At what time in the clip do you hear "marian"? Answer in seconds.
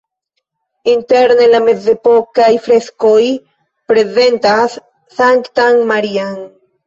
5.93-6.35